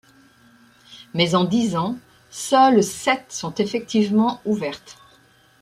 Mais 1.13 1.35
en 1.35 1.43
dix 1.43 1.75
ans, 1.75 1.95
seules 2.31 2.81
sept 2.83 3.25
sont 3.31 3.53
effectivement 3.59 4.41
ouvertes. 4.45 4.97